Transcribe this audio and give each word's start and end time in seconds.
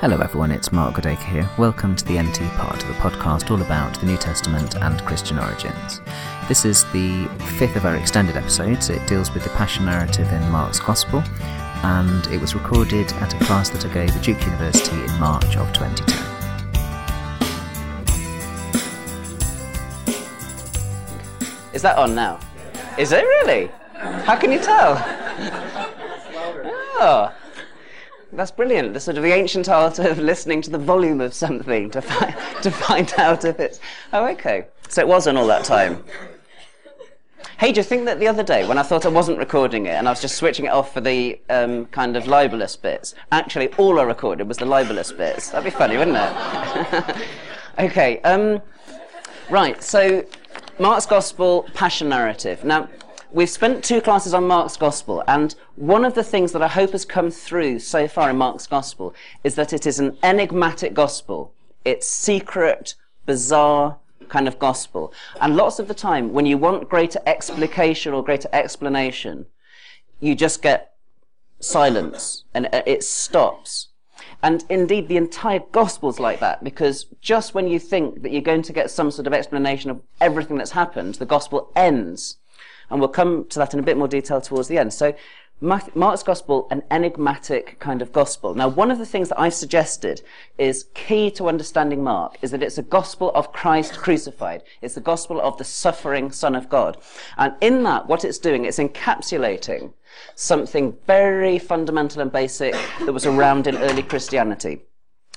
Hello, 0.00 0.16
everyone, 0.16 0.50
it's 0.50 0.72
Mark 0.72 0.94
Goodacre 0.94 1.22
here. 1.24 1.46
Welcome 1.58 1.94
to 1.94 2.02
the 2.06 2.18
NT 2.18 2.38
Pod 2.56 2.82
of 2.82 2.88
the 2.88 2.94
podcast 2.94 3.50
all 3.50 3.60
about 3.60 4.00
the 4.00 4.06
New 4.06 4.16
Testament 4.16 4.74
and 4.76 5.04
Christian 5.04 5.38
origins. 5.38 6.00
This 6.48 6.64
is 6.64 6.84
the 6.94 7.28
fifth 7.58 7.76
of 7.76 7.84
our 7.84 7.96
extended 7.96 8.34
episodes. 8.34 8.88
It 8.88 9.06
deals 9.06 9.30
with 9.34 9.44
the 9.44 9.50
Passion 9.50 9.84
narrative 9.84 10.32
in 10.32 10.40
Mark's 10.48 10.80
Gospel, 10.80 11.22
and 11.82 12.26
it 12.28 12.40
was 12.40 12.54
recorded 12.54 13.12
at 13.12 13.34
a 13.34 13.44
class 13.44 13.68
that 13.68 13.84
I 13.84 13.92
gave 13.92 14.16
at 14.16 14.22
Duke 14.22 14.40
University 14.40 14.96
in 14.96 15.20
March 15.20 15.54
of 15.58 15.70
2010. 15.74 16.16
Is 21.74 21.82
that 21.82 21.98
on 21.98 22.14
now? 22.14 22.40
Is 22.96 23.12
it 23.12 23.22
really? 23.22 23.70
How 23.92 24.36
can 24.36 24.50
you 24.50 24.60
tell? 24.60 24.96
Oh, 27.02 27.34
that's 28.32 28.50
brilliant. 28.50 28.94
The 28.94 29.00
sort 29.00 29.16
of 29.16 29.22
the 29.22 29.32
ancient 29.32 29.68
art 29.68 29.98
of 29.98 30.18
listening 30.18 30.62
to 30.62 30.70
the 30.70 30.78
volume 30.78 31.20
of 31.20 31.34
something 31.34 31.90
to 31.90 32.02
find 32.02 32.34
to 32.62 32.70
find 32.70 33.12
out 33.18 33.44
if 33.44 33.58
it's. 33.60 33.80
Oh, 34.12 34.26
okay. 34.28 34.66
So 34.88 35.00
it 35.02 35.08
was 35.08 35.26
on 35.26 35.36
all 35.36 35.46
that 35.46 35.64
time. 35.64 36.04
Hey, 37.58 37.72
do 37.72 37.80
you 37.80 37.84
think 37.84 38.06
that 38.06 38.18
the 38.18 38.26
other 38.26 38.42
day 38.42 38.66
when 38.66 38.78
I 38.78 38.82
thought 38.82 39.04
I 39.04 39.10
wasn't 39.10 39.38
recording 39.38 39.84
it 39.84 39.90
and 39.90 40.08
I 40.08 40.12
was 40.12 40.20
just 40.20 40.36
switching 40.36 40.64
it 40.64 40.70
off 40.70 40.94
for 40.94 41.02
the 41.02 41.38
um, 41.50 41.86
kind 41.86 42.16
of 42.16 42.26
libelous 42.26 42.74
bits, 42.74 43.14
actually 43.32 43.68
all 43.74 44.00
I 44.00 44.02
recorded 44.02 44.48
was 44.48 44.56
the 44.56 44.64
libelous 44.64 45.12
bits? 45.12 45.50
That'd 45.50 45.64
be 45.64 45.70
funny, 45.70 45.98
wouldn't 45.98 46.16
it? 46.16 47.16
okay. 47.78 48.20
Um, 48.22 48.62
right. 49.50 49.82
So 49.82 50.24
Mark's 50.78 51.04
Gospel, 51.04 51.68
Passion 51.74 52.08
Narrative. 52.08 52.64
Now, 52.64 52.88
we've 53.32 53.50
spent 53.50 53.84
two 53.84 54.00
classes 54.00 54.34
on 54.34 54.46
Mark's 54.46 54.76
Gospel, 54.76 55.22
and 55.26 55.54
one 55.76 56.04
of 56.04 56.14
the 56.14 56.24
things 56.24 56.52
that 56.52 56.62
I 56.62 56.68
hope 56.68 56.92
has 56.92 57.04
come 57.04 57.30
through 57.30 57.78
so 57.78 58.08
far 58.08 58.30
in 58.30 58.36
Mark's 58.36 58.66
Gospel 58.66 59.14
is 59.44 59.54
that 59.54 59.72
it 59.72 59.86
is 59.86 59.98
an 59.98 60.16
enigmatic 60.22 60.94
Gospel. 60.94 61.52
It's 61.84 62.06
secret, 62.06 62.94
bizarre 63.26 63.98
kind 64.28 64.46
of 64.48 64.58
Gospel. 64.58 65.12
And 65.40 65.56
lots 65.56 65.78
of 65.78 65.88
the 65.88 65.94
time, 65.94 66.32
when 66.32 66.46
you 66.46 66.58
want 66.58 66.88
greater 66.88 67.20
explication 67.26 68.12
or 68.12 68.24
greater 68.24 68.48
explanation, 68.52 69.46
you 70.20 70.34
just 70.34 70.62
get 70.62 70.94
silence, 71.60 72.44
and 72.54 72.68
it 72.72 73.04
stops. 73.04 73.88
And 74.42 74.64
indeed, 74.70 75.08
the 75.08 75.18
entire 75.18 75.58
gospel's 75.58 76.18
like 76.18 76.40
that, 76.40 76.64
because 76.64 77.06
just 77.20 77.54
when 77.54 77.68
you 77.68 77.78
think 77.78 78.22
that 78.22 78.32
you're 78.32 78.40
going 78.40 78.62
to 78.62 78.72
get 78.72 78.90
some 78.90 79.10
sort 79.10 79.26
of 79.26 79.34
explanation 79.34 79.90
of 79.90 80.00
everything 80.20 80.56
that's 80.56 80.70
happened, 80.70 81.16
the 81.16 81.26
gospel 81.26 81.70
ends. 81.76 82.38
And 82.90 83.00
we'll 83.00 83.08
come 83.08 83.46
to 83.48 83.58
that 83.58 83.72
in 83.74 83.80
a 83.80 83.84
bit 83.84 83.96
more 83.96 84.08
detail 84.08 84.40
towards 84.40 84.68
the 84.68 84.78
end. 84.78 84.92
So, 84.92 85.14
Mark's 85.62 86.22
gospel, 86.22 86.66
an 86.70 86.82
enigmatic 86.90 87.78
kind 87.80 88.00
of 88.00 88.12
gospel. 88.12 88.54
Now, 88.54 88.68
one 88.68 88.90
of 88.90 88.96
the 88.96 89.04
things 89.04 89.28
that 89.28 89.38
I've 89.38 89.52
suggested 89.52 90.22
is 90.56 90.86
key 90.94 91.30
to 91.32 91.48
understanding 91.48 92.02
Mark 92.02 92.38
is 92.40 92.50
that 92.52 92.62
it's 92.62 92.78
a 92.78 92.82
gospel 92.82 93.30
of 93.34 93.52
Christ 93.52 93.98
crucified. 93.98 94.62
It's 94.80 94.94
the 94.94 95.02
gospel 95.02 95.38
of 95.38 95.58
the 95.58 95.64
suffering 95.64 96.32
Son 96.32 96.54
of 96.54 96.70
God. 96.70 96.96
And 97.36 97.52
in 97.60 97.82
that, 97.82 98.06
what 98.06 98.24
it's 98.24 98.38
doing, 98.38 98.64
it's 98.64 98.78
encapsulating 98.78 99.92
something 100.34 100.96
very 101.06 101.58
fundamental 101.58 102.22
and 102.22 102.32
basic 102.32 102.74
that 103.04 103.12
was 103.12 103.26
around 103.26 103.66
in 103.66 103.76
early 103.76 104.02
Christianity. 104.02 104.80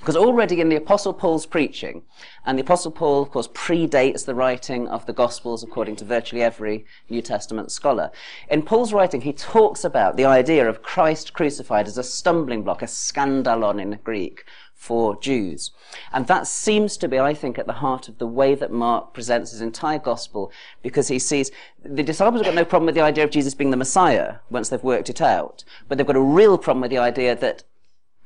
Because 0.03 0.17
already 0.17 0.59
in 0.59 0.67
the 0.67 0.75
Apostle 0.75 1.13
Paul's 1.13 1.45
preaching, 1.45 2.03
and 2.45 2.57
the 2.57 2.61
Apostle 2.61 2.91
Paul, 2.91 3.21
of 3.21 3.31
course, 3.31 3.47
predates 3.47 4.25
the 4.25 4.35
writing 4.35 4.85
of 4.89 5.05
the 5.05 5.13
Gospels 5.13 5.63
according 5.63 5.95
to 5.95 6.03
virtually 6.03 6.43
every 6.43 6.85
New 7.09 7.21
Testament 7.21 7.71
scholar. 7.71 8.11
In 8.49 8.63
Paul's 8.63 8.91
writing, 8.91 9.21
he 9.21 9.31
talks 9.31 9.85
about 9.85 10.17
the 10.17 10.25
idea 10.25 10.67
of 10.67 10.83
Christ 10.83 11.31
crucified 11.31 11.87
as 11.87 11.97
a 11.97 12.03
stumbling 12.03 12.63
block, 12.63 12.81
a 12.81 12.85
scandalon 12.85 13.81
in 13.81 13.97
Greek, 14.03 14.43
for 14.73 15.17
Jews. 15.21 15.71
And 16.11 16.27
that 16.27 16.47
seems 16.47 16.97
to 16.97 17.07
be, 17.07 17.17
I 17.17 17.33
think, 17.33 17.57
at 17.57 17.67
the 17.67 17.71
heart 17.71 18.09
of 18.09 18.17
the 18.17 18.27
way 18.27 18.55
that 18.55 18.73
Mark 18.73 19.13
presents 19.13 19.51
his 19.51 19.61
entire 19.61 19.99
gospel, 19.99 20.51
because 20.81 21.07
he 21.07 21.17
sees 21.17 21.49
the 21.81 22.03
disciples 22.03 22.41
have 22.41 22.47
got 22.47 22.55
no 22.55 22.65
problem 22.65 22.87
with 22.87 22.95
the 22.95 23.01
idea 23.01 23.23
of 23.23 23.31
Jesus 23.31 23.55
being 23.55 23.71
the 23.71 23.77
Messiah 23.77 24.39
once 24.49 24.67
they've 24.67 24.83
worked 24.83 25.09
it 25.09 25.21
out, 25.21 25.63
but 25.87 25.97
they've 25.97 26.05
got 26.05 26.17
a 26.17 26.21
real 26.21 26.57
problem 26.57 26.81
with 26.81 26.91
the 26.91 26.97
idea 26.97 27.37
that 27.37 27.63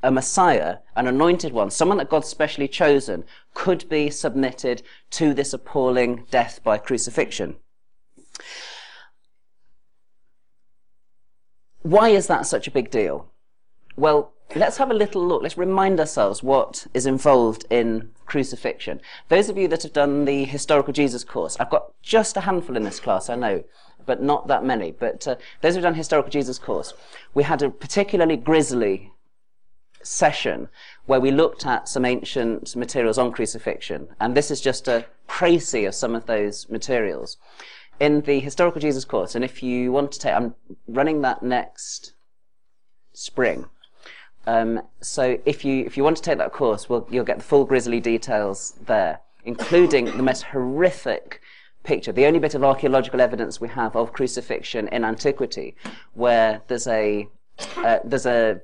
a 0.04 0.12
Messiah, 0.12 0.78
an 0.96 1.08
anointed 1.08 1.54
one, 1.54 1.70
someone 1.70 1.98
that 1.98 2.10
God's 2.10 2.28
specially 2.28 2.68
chosen, 2.68 3.24
could 3.54 3.88
be 3.90 4.10
submitted 4.10 4.84
to 5.12 5.34
this 5.34 5.54
appalling 5.54 6.26
death 6.30 6.60
by 6.64 6.78
crucifixion. 6.78 7.56
Why 11.82 12.10
is 12.10 12.28
that 12.28 12.46
such 12.46 12.68
a 12.68 12.72
big 12.72 12.92
deal? 12.92 13.32
Well, 13.96 14.34
let's 14.56 14.78
have 14.78 14.92
a 14.92 14.94
little 14.94 15.26
look. 15.26 15.42
Let's 15.42 15.58
remind 15.58 16.00
ourselves 16.00 16.44
what 16.44 16.86
is 16.94 17.06
involved 17.06 17.66
in 17.70 18.12
crucifixion. 18.26 19.02
Those 19.30 19.50
of 19.50 19.58
you 19.58 19.68
that 19.70 19.84
have 19.84 19.94
done 19.94 20.26
the 20.26 20.44
historical 20.44 20.94
Jesus 20.94 21.24
course, 21.24 21.58
I've 21.60 21.70
got 21.70 21.94
just 22.02 22.38
a 22.38 22.42
handful 22.42 22.78
in 22.78 22.84
this 22.84 23.00
class, 23.00 23.30
I 23.30 23.36
know, 23.36 23.64
but 24.06 24.22
not 24.22 24.48
that 24.48 24.64
many. 24.64 24.92
But 24.92 25.28
uh, 25.28 25.36
those 25.62 25.74
who've 25.74 25.84
done 25.84 25.96
historical 25.96 26.30
Jesus 26.30 26.60
course, 26.60 26.94
we 27.34 27.44
had 27.44 27.62
a 27.62 27.70
particularly 27.70 28.38
grisly 28.38 29.12
session 30.04 30.70
where 31.06 31.20
we 31.20 31.32
looked 31.32 31.66
at 31.66 31.88
some 31.88 32.06
ancient 32.06 32.76
materials 32.76 33.18
on 33.18 33.32
crucifixion, 33.32 34.08
and 34.20 34.36
this 34.36 34.52
is 34.52 34.62
just 34.62 34.88
a 34.88 35.06
précis 35.28 35.88
of 35.88 35.96
some 35.96 36.16
of 36.16 36.26
those 36.26 36.70
materials. 36.70 37.38
In 38.00 38.22
the 38.22 38.40
historical 38.40 38.80
Jesus 38.80 39.06
course, 39.06 39.34
and 39.34 39.44
if 39.44 39.64
you 39.64 39.92
want 39.92 40.12
to 40.12 40.20
take, 40.20 40.34
I'm 40.34 40.54
running 40.88 41.22
that 41.22 41.42
next 41.42 42.14
spring. 43.14 43.66
Um, 44.46 44.82
so 45.02 45.40
if 45.46 45.66
you 45.66 45.84
if 45.86 45.98
you 45.98 46.04
want 46.04 46.16
to 46.18 46.24
take 46.24 46.38
that 46.38 46.54
course, 46.54 46.88
well, 46.88 47.08
you'll 47.10 47.26
get 47.26 47.38
the 47.40 47.44
full 47.44 47.66
grisly 47.66 48.00
details 48.00 48.76
there, 48.86 49.20
including 49.46 50.06
the 50.06 50.24
most 50.24 50.44
horrific 50.44 51.42
picture, 51.84 52.12
the 52.12 52.26
only 52.26 52.40
bit 52.40 52.54
of 52.54 52.64
archaeological 52.64 53.20
evidence 53.20 53.60
we 53.60 53.70
have 53.70 53.96
of 53.96 54.14
crucifixion 54.14 54.88
in 54.90 55.04
antiquity, 55.04 55.76
where 56.14 56.62
there's 56.68 56.88
a 56.88 57.28
uh, 57.78 58.00
there's 58.06 58.26
a 58.26 58.62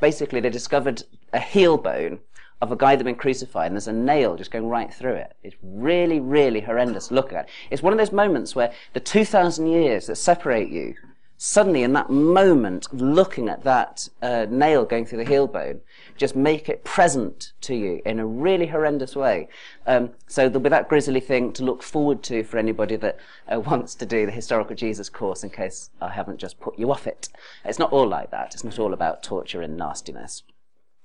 basically 0.00 0.40
they 0.40 0.50
discovered 0.50 1.02
a 1.32 1.40
heel 1.40 1.76
bone 1.76 2.20
of 2.62 2.72
a 2.72 2.76
guy 2.76 2.92
that 2.92 3.00
had 3.00 3.04
been 3.04 3.14
crucified, 3.14 3.66
and 3.66 3.74
there's 3.74 3.88
a 3.88 3.92
nail 3.92 4.36
just 4.36 4.50
going 4.50 4.66
right 4.68 4.92
through 4.92 5.14
it. 5.14 5.36
It's 5.42 5.56
really, 5.62 6.20
really 6.20 6.60
horrendous 6.60 7.10
look 7.10 7.32
at. 7.32 7.44
it. 7.44 7.50
It's 7.70 7.82
one 7.82 7.92
of 7.92 7.98
those 7.98 8.12
moments 8.12 8.56
where 8.56 8.72
the 8.94 9.00
2,000 9.00 9.66
years 9.66 10.06
that 10.06 10.16
separate 10.16 10.70
you 10.70 10.94
suddenly 11.38 11.82
in 11.82 11.92
that 11.92 12.10
moment 12.10 12.86
of 12.92 13.00
looking 13.00 13.48
at 13.48 13.62
that 13.64 14.08
uh, 14.22 14.46
nail 14.48 14.84
going 14.84 15.04
through 15.04 15.18
the 15.18 15.24
heel 15.24 15.46
bone 15.46 15.80
just 16.16 16.34
make 16.34 16.68
it 16.68 16.82
present 16.84 17.52
to 17.60 17.74
you 17.74 18.00
in 18.06 18.18
a 18.18 18.26
really 18.26 18.66
horrendous 18.66 19.14
way. 19.14 19.48
Um, 19.86 20.10
so 20.26 20.48
there'll 20.48 20.60
be 20.60 20.70
that 20.70 20.88
grisly 20.88 21.20
thing 21.20 21.52
to 21.54 21.64
look 21.64 21.82
forward 21.82 22.22
to 22.24 22.42
for 22.42 22.56
anybody 22.56 22.96
that 22.96 23.18
uh, 23.52 23.60
wants 23.60 23.94
to 23.96 24.06
do 24.06 24.24
the 24.24 24.32
historical 24.32 24.74
jesus 24.74 25.08
course 25.08 25.44
in 25.44 25.50
case 25.50 25.90
i 26.00 26.08
haven't 26.08 26.38
just 26.38 26.58
put 26.60 26.78
you 26.78 26.90
off 26.90 27.06
it. 27.06 27.28
It's 27.64 27.78
not 27.78 27.92
all 27.92 28.08
like 28.08 28.30
that. 28.30 28.54
It's 28.54 28.64
not 28.64 28.78
all 28.78 28.92
about 28.92 29.22
torture 29.22 29.60
and 29.62 29.76
nastiness 29.76 30.42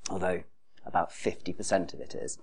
although 0.09 0.43
about 0.85 1.11
50% 1.11 1.93
of 1.93 1.99
it 1.99 2.15
is. 2.15 2.39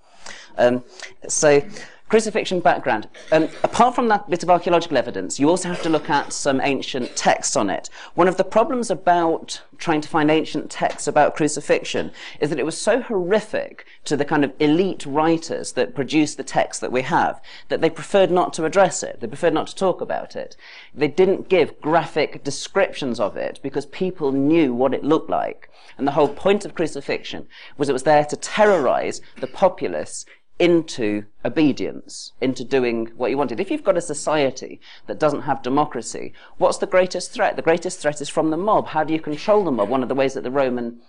Um, 0.56 0.84
so 1.26 1.62
Crucifixion 2.08 2.60
background. 2.60 3.06
Um, 3.32 3.50
apart 3.62 3.94
from 3.94 4.08
that 4.08 4.30
bit 4.30 4.42
of 4.42 4.48
archaeological 4.48 4.96
evidence, 4.96 5.38
you 5.38 5.50
also 5.50 5.69
have 5.69 5.82
to 5.82 5.91
look 5.91 6.08
at 6.08 6.32
some 6.32 6.58
ancient 6.62 7.14
texts 7.16 7.54
on 7.54 7.69
it. 7.69 7.91
One 8.14 8.28
of 8.28 8.38
the 8.38 8.44
problems 8.44 8.91
about 8.91 9.60
trying 9.76 10.00
to 10.00 10.08
find 10.08 10.30
ancient 10.30 10.70
texts 10.70 11.06
about 11.06 11.36
crucifixion 11.36 12.10
is 12.41 12.48
that 12.48 12.58
it 12.58 12.64
was 12.64 12.78
so 12.78 13.02
horrific 13.02 13.84
to 14.06 14.16
the 14.16 14.24
kind 14.24 14.42
of 14.42 14.54
elite 14.58 15.04
writers 15.04 15.72
that 15.72 15.94
produced 15.94 16.38
the 16.38 16.42
text 16.42 16.80
that 16.80 16.91
we 16.91 17.02
have 17.02 17.42
that 17.69 17.82
they 17.82 17.91
preferred 17.91 18.30
not 18.30 18.54
to 18.54 18.64
address 18.64 19.02
it. 19.02 19.20
They 19.20 19.26
preferred 19.26 19.52
not 19.52 19.66
to 19.69 19.76
talk 19.76 20.00
about 20.00 20.34
it. 20.34 20.56
They 20.94 21.08
didn't 21.08 21.50
give 21.50 21.80
graphic 21.80 22.42
descriptions 22.42 23.20
of 23.20 23.36
it 23.36 23.60
because 23.62 23.84
people 23.86 24.32
knew 24.32 24.72
what 24.72 24.94
it 24.94 25.04
looked 25.04 25.28
like. 25.31 25.70
And 25.99 26.06
the 26.06 26.12
whole 26.12 26.28
point 26.28 26.64
of 26.64 26.75
crucifixion 26.75 27.49
was 27.76 27.88
it 27.88 27.93
was 27.93 28.05
there 28.05 28.25
to 28.25 28.37
terrorize 28.37 29.20
the 29.40 29.46
populace 29.46 30.25
into 30.58 31.25
obedience, 31.44 32.32
into 32.40 32.64
doing 32.64 33.06
what 33.16 33.31
you 33.31 33.38
wanted. 33.38 33.60
If 33.60 33.70
you've 33.70 33.84
got 33.84 33.96
a 33.96 34.00
society 34.00 34.81
that 35.06 35.20
doesn't 35.20 35.43
have 35.43 35.62
democracy, 35.62 36.32
what's 36.56 36.78
the 36.78 36.87
greatest 36.87 37.32
threat? 37.32 37.56
The 37.56 37.62
greatest 37.62 38.00
threat 38.00 38.20
is 38.20 38.28
from 38.28 38.50
the 38.50 38.56
mob. 38.56 38.88
How 38.88 39.05
do 39.05 39.14
you 39.14 39.20
control 39.20 39.64
the 39.64 39.70
mob? 39.70 39.88
One 39.88 40.02
of 40.02 40.08
the 40.08 40.14
ways 40.14 40.34
that 40.34 40.43
the 40.43 40.50
Roman 40.50 41.00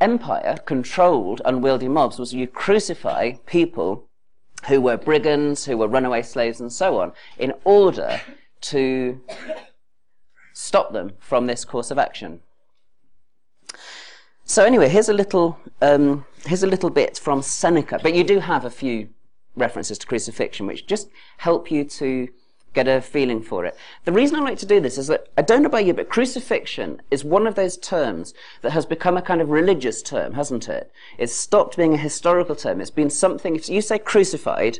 Empire 0.00 0.56
controlled 0.64 1.42
unwieldy 1.44 1.88
mobs 1.88 2.18
was 2.18 2.32
you 2.32 2.46
crucify 2.46 3.32
people 3.44 4.08
who 4.68 4.80
were 4.80 4.96
brigands, 4.96 5.66
who 5.66 5.76
were 5.76 5.88
runaway 5.88 6.22
slaves, 6.22 6.60
and 6.60 6.72
so 6.72 6.98
on, 7.00 7.12
in 7.38 7.52
order 7.64 8.20
to 8.62 9.20
stop 10.52 10.92
them 10.92 11.12
from 11.18 11.46
this 11.46 11.64
course 11.64 11.90
of 11.90 11.98
action. 11.98 12.40
So 14.44 14.64
anyway, 14.64 14.88
here's 14.88 15.08
a 15.08 15.14
little 15.14 15.58
um, 15.80 16.24
here's 16.46 16.62
a 16.62 16.66
little 16.66 16.90
bit 16.90 17.18
from 17.18 17.42
Seneca, 17.42 17.98
but 18.02 18.14
you 18.14 18.24
do 18.24 18.40
have 18.40 18.64
a 18.64 18.70
few 18.70 19.08
references 19.56 19.98
to 19.98 20.06
crucifixion, 20.06 20.66
which 20.66 20.86
just 20.86 21.08
help 21.38 21.70
you 21.70 21.84
to 21.84 22.28
get 22.72 22.86
a 22.86 23.00
feeling 23.00 23.42
for 23.42 23.64
it. 23.64 23.76
The 24.04 24.12
reason 24.12 24.36
I 24.36 24.42
like 24.42 24.58
to 24.58 24.66
do 24.66 24.80
this 24.80 24.96
is 24.96 25.08
that 25.08 25.26
I 25.36 25.42
don't 25.42 25.62
know 25.62 25.68
about 25.68 25.86
you, 25.86 25.92
but 25.92 26.08
crucifixion 26.08 27.02
is 27.10 27.24
one 27.24 27.46
of 27.46 27.56
those 27.56 27.76
terms 27.76 28.32
that 28.62 28.70
has 28.70 28.86
become 28.86 29.16
a 29.16 29.22
kind 29.22 29.40
of 29.40 29.50
religious 29.50 30.02
term, 30.02 30.34
hasn't 30.34 30.68
it? 30.68 30.92
It's 31.18 31.34
stopped 31.34 31.76
being 31.76 31.94
a 31.94 31.98
historical 31.98 32.54
term. 32.54 32.80
It's 32.80 32.90
been 32.90 33.10
something, 33.10 33.56
if 33.56 33.68
you 33.68 33.82
say 33.82 33.98
crucified, 33.98 34.78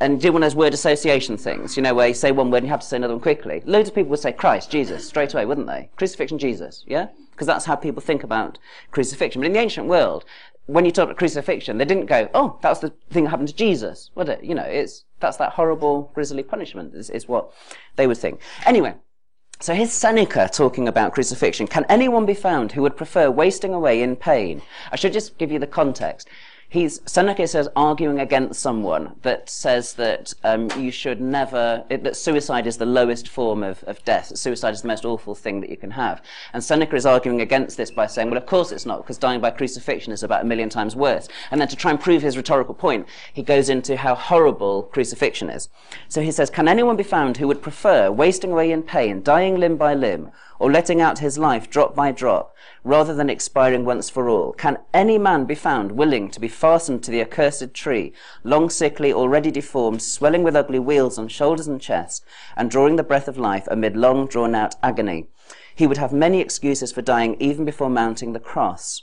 and 0.00 0.20
do 0.20 0.32
one 0.32 0.42
of 0.42 0.46
those 0.46 0.56
word 0.56 0.74
association 0.74 1.36
things, 1.36 1.76
you 1.76 1.82
know, 1.82 1.94
where 1.94 2.08
you 2.08 2.14
say 2.14 2.32
one 2.32 2.50
word 2.50 2.58
and 2.58 2.66
you 2.66 2.70
have 2.70 2.80
to 2.80 2.86
say 2.86 2.96
another 2.96 3.14
one 3.14 3.20
quickly. 3.20 3.62
Loads 3.64 3.88
of 3.88 3.94
people 3.94 4.10
would 4.10 4.18
say 4.18 4.32
Christ, 4.32 4.68
Jesus, 4.68 5.06
straight 5.06 5.32
away, 5.32 5.46
wouldn't 5.46 5.68
they? 5.68 5.90
Crucifixion, 5.94 6.38
Jesus, 6.38 6.82
yeah? 6.88 7.06
Because 7.32 7.46
that's 7.46 7.64
how 7.64 7.76
people 7.76 8.00
think 8.00 8.22
about 8.22 8.58
crucifixion. 8.90 9.40
But 9.40 9.46
in 9.46 9.52
the 9.52 9.58
ancient 9.58 9.88
world, 9.88 10.24
when 10.66 10.84
you 10.84 10.92
talk 10.92 11.04
about 11.04 11.16
crucifixion, 11.16 11.78
they 11.78 11.84
didn't 11.84 12.06
go, 12.06 12.28
oh, 12.34 12.58
that's 12.62 12.80
the 12.80 12.92
thing 13.10 13.24
that 13.24 13.30
happened 13.30 13.48
to 13.48 13.54
Jesus, 13.54 14.10
would 14.14 14.28
it? 14.28 14.44
You 14.44 14.54
know, 14.54 14.62
it's, 14.62 15.04
that's 15.20 15.36
that 15.38 15.52
horrible, 15.52 16.10
grisly 16.14 16.42
punishment, 16.42 16.94
is, 16.94 17.10
is 17.10 17.26
what 17.26 17.52
they 17.96 18.06
would 18.06 18.18
think. 18.18 18.40
Anyway, 18.64 18.94
so 19.60 19.74
here's 19.74 19.92
Seneca 19.92 20.48
talking 20.52 20.88
about 20.88 21.12
crucifixion. 21.12 21.66
Can 21.66 21.84
anyone 21.88 22.26
be 22.26 22.34
found 22.34 22.72
who 22.72 22.82
would 22.82 22.96
prefer 22.96 23.30
wasting 23.30 23.74
away 23.74 24.02
in 24.02 24.16
pain? 24.16 24.62
I 24.90 24.96
should 24.96 25.12
just 25.12 25.38
give 25.38 25.50
you 25.50 25.58
the 25.58 25.66
context 25.66 26.28
he's 26.72 27.02
Seneca 27.04 27.46
says 27.46 27.68
arguing 27.76 28.18
against 28.18 28.60
someone 28.60 29.14
that 29.20 29.50
says 29.50 29.92
that 29.94 30.32
um, 30.42 30.70
you 30.78 30.90
should 30.90 31.20
never 31.20 31.84
it, 31.90 32.02
that 32.02 32.16
suicide 32.16 32.66
is 32.66 32.78
the 32.78 32.86
lowest 32.86 33.28
form 33.28 33.62
of, 33.62 33.84
of 33.84 34.02
death. 34.06 34.36
Suicide 34.38 34.72
is 34.72 34.80
the 34.80 34.88
most 34.88 35.04
awful 35.04 35.34
thing 35.34 35.60
that 35.60 35.68
you 35.68 35.76
can 35.76 35.90
have. 35.90 36.22
And 36.54 36.64
Seneca 36.64 36.96
is 36.96 37.04
arguing 37.04 37.42
against 37.42 37.76
this 37.76 37.90
by 37.90 38.06
saying, 38.06 38.30
well, 38.30 38.38
of 38.38 38.46
course 38.46 38.72
it's 38.72 38.86
not, 38.86 39.02
because 39.02 39.18
dying 39.18 39.40
by 39.40 39.50
crucifixion 39.50 40.14
is 40.14 40.22
about 40.22 40.42
a 40.42 40.46
million 40.46 40.70
times 40.70 40.96
worse. 40.96 41.28
And 41.50 41.60
then 41.60 41.68
to 41.68 41.76
try 41.76 41.90
and 41.90 42.00
prove 42.00 42.22
his 42.22 42.38
rhetorical 42.38 42.74
point, 42.74 43.06
he 43.34 43.42
goes 43.42 43.68
into 43.68 43.98
how 43.98 44.14
horrible 44.14 44.84
crucifixion 44.84 45.50
is. 45.50 45.68
So 46.08 46.22
he 46.22 46.32
says, 46.32 46.48
can 46.48 46.68
anyone 46.68 46.96
be 46.96 47.02
found 47.02 47.36
who 47.36 47.48
would 47.48 47.60
prefer 47.60 48.10
wasting 48.10 48.52
away 48.52 48.72
in 48.72 48.82
pain, 48.82 49.22
dying 49.22 49.58
limb 49.60 49.76
by 49.76 49.92
limb, 49.92 50.30
or 50.62 50.70
letting 50.70 51.00
out 51.00 51.18
his 51.18 51.38
life 51.38 51.68
drop 51.68 51.92
by 51.92 52.12
drop, 52.12 52.54
rather 52.84 53.12
than 53.12 53.28
expiring 53.28 53.84
once 53.84 54.08
for 54.08 54.28
all? 54.28 54.52
Can 54.52 54.78
any 54.94 55.18
man 55.18 55.44
be 55.44 55.56
found 55.56 55.90
willing 55.90 56.30
to 56.30 56.38
be 56.38 56.46
fastened 56.46 57.02
to 57.02 57.10
the 57.10 57.20
accursed 57.20 57.74
tree, 57.74 58.12
long 58.44 58.70
sickly, 58.70 59.12
already 59.12 59.50
deformed, 59.50 60.00
swelling 60.00 60.44
with 60.44 60.54
ugly 60.54 60.78
wheals 60.78 61.18
on 61.18 61.26
shoulders 61.26 61.66
and 61.66 61.80
chest, 61.80 62.24
and 62.56 62.70
drawing 62.70 62.94
the 62.94 63.02
breath 63.02 63.26
of 63.26 63.36
life 63.36 63.66
amid 63.72 63.96
long 63.96 64.28
drawn 64.28 64.54
out 64.54 64.76
agony? 64.84 65.26
He 65.74 65.88
would 65.88 65.98
have 65.98 66.12
many 66.12 66.40
excuses 66.40 66.92
for 66.92 67.02
dying 67.02 67.36
even 67.40 67.64
before 67.64 67.90
mounting 67.90 68.32
the 68.32 68.38
cross. 68.38 69.02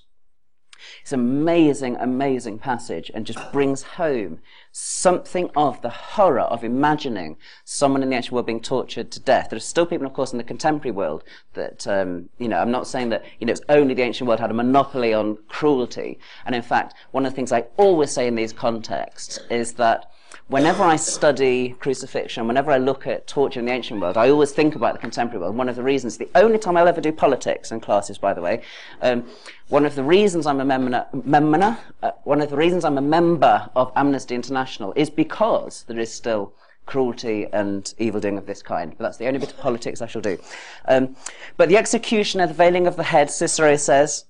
It's 1.01 1.11
an 1.11 1.19
amazing, 1.19 1.95
amazing 1.97 2.59
passage 2.59 3.11
and 3.13 3.25
just 3.25 3.51
brings 3.51 3.83
home 3.83 4.39
something 4.71 5.49
of 5.55 5.81
the 5.81 5.89
horror 5.89 6.41
of 6.41 6.63
imagining 6.63 7.37
someone 7.63 8.03
in 8.03 8.09
the 8.09 8.15
ancient 8.15 8.33
world 8.33 8.45
being 8.45 8.61
tortured 8.61 9.11
to 9.11 9.19
death. 9.19 9.49
There 9.49 9.57
are 9.57 9.61
still 9.61 9.85
people, 9.85 10.05
of 10.05 10.13
course, 10.13 10.31
in 10.31 10.37
the 10.37 10.43
contemporary 10.43 10.91
world 10.91 11.23
that, 11.53 11.87
um, 11.87 12.29
you 12.37 12.47
know, 12.47 12.57
I'm 12.57 12.71
not 12.71 12.87
saying 12.87 13.09
that, 13.09 13.25
you 13.39 13.47
know, 13.47 13.51
it's 13.51 13.61
only 13.69 13.93
the 13.93 14.03
ancient 14.03 14.27
world 14.27 14.39
had 14.39 14.51
a 14.51 14.53
monopoly 14.53 15.13
on 15.13 15.37
cruelty. 15.47 16.19
And 16.45 16.55
in 16.55 16.61
fact, 16.61 16.93
one 17.11 17.25
of 17.25 17.31
the 17.31 17.35
things 17.35 17.51
I 17.51 17.65
always 17.77 18.11
say 18.11 18.27
in 18.27 18.35
these 18.35 18.53
contexts 18.53 19.39
is 19.49 19.73
that 19.73 20.11
whenever 20.49 20.83
I 20.83 20.95
study 20.95 21.75
crucifixion, 21.79 22.47
whenever 22.47 22.71
I 22.71 22.77
look 22.79 23.05
at 23.05 23.27
torture 23.27 23.59
in 23.59 23.67
the 23.67 23.71
ancient 23.71 24.01
world, 24.01 24.17
I 24.17 24.29
always 24.29 24.51
think 24.51 24.75
about 24.75 24.93
the 24.93 24.99
contemporary 24.99 25.41
world. 25.41 25.55
One 25.55 25.69
of 25.69 25.75
the 25.75 25.83
reasons, 25.83 26.17
the 26.17 26.29
only 26.35 26.57
time 26.57 26.75
I'll 26.75 26.87
ever 26.87 26.99
do 26.99 27.11
politics 27.11 27.71
in 27.71 27.79
classes, 27.79 28.17
by 28.17 28.33
the 28.33 28.41
way, 28.41 28.61
um, 29.01 29.25
one 29.69 29.85
of 29.85 29.93
the 29.93 30.03
reasons 30.03 30.47
I'm 30.47 30.59
a 30.59 30.65
member, 30.65 31.77
uh, 32.01 32.11
one 32.23 32.41
of 32.41 32.49
the 32.49 32.57
reasons 32.57 32.83
I'm 32.83 32.97
a 32.97 33.01
member 33.01 33.69
of 33.75 33.91
Amnesty 33.95 34.33
International 34.33 34.91
is 34.95 35.11
because 35.11 35.83
there 35.87 35.99
is 35.99 36.11
still 36.11 36.53
cruelty 36.87 37.45
and 37.53 37.93
evil 37.99 38.19
doing 38.19 38.39
of 38.39 38.47
this 38.47 38.63
kind. 38.63 38.95
But 38.97 39.03
that's 39.03 39.17
the 39.17 39.27
only 39.27 39.39
bit 39.39 39.51
of 39.51 39.59
politics 39.59 40.01
I 40.01 40.07
shall 40.07 40.23
do. 40.23 40.39
Um, 40.85 41.15
but 41.55 41.69
the 41.69 41.77
executioner, 41.77 42.47
the 42.47 42.55
veiling 42.55 42.87
of 42.87 42.95
the 42.95 43.03
head, 43.03 43.29
Cicero 43.29 43.75
says, 43.75 44.25